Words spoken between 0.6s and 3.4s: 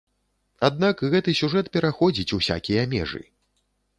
Аднак гэты сюжэт пераходзіць усякія межы.